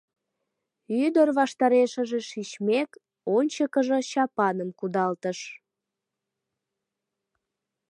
Ӱдыр 1.03 1.27
ваштарешыже 1.37 2.19
шичмек, 2.29 2.89
ончыкыжо 3.35 3.97
чапаным 4.11 4.69
кудалтыш. 4.79 5.39